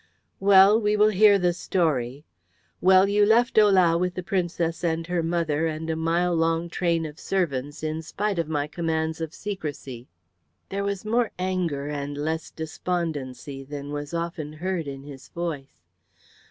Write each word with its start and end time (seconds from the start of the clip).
"Well, 0.39 0.81
we 0.81 0.97
will 0.97 1.09
hear 1.09 1.37
the 1.37 1.53
story. 1.53 2.25
Well, 2.81 3.07
you 3.07 3.23
left 3.23 3.59
Ohlau 3.59 3.99
with 3.99 4.15
the 4.15 4.23
Princess 4.23 4.83
and 4.83 5.05
her 5.05 5.21
mother 5.21 5.67
and 5.67 5.91
a 5.91 5.95
mile 5.95 6.33
long 6.33 6.69
train 6.71 7.05
of 7.05 7.19
servants 7.19 7.83
in 7.83 8.01
spite 8.01 8.39
of 8.39 8.49
my 8.49 8.65
commands 8.65 9.21
of 9.21 9.31
secrecy." 9.31 10.07
There 10.69 10.83
was 10.83 11.05
more 11.05 11.29
anger 11.37 11.87
and 11.87 12.17
less 12.17 12.49
despondency 12.49 13.63
than 13.63 13.91
was 13.91 14.11
often 14.11 14.53
heard 14.53 14.87
in 14.87 15.03
his 15.03 15.27
voice. 15.27 15.83